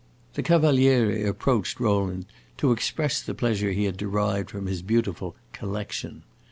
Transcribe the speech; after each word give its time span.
The 0.33 0.41
Cavaliere 0.41 1.27
approached 1.27 1.79
Rowland, 1.79 2.25
to 2.57 2.71
express 2.71 3.21
the 3.21 3.35
pleasure 3.35 3.69
he 3.69 3.83
had 3.83 3.97
derived 3.97 4.49
from 4.49 4.65
his 4.65 4.81
beautiful 4.81 5.35
"collection." 5.53 6.23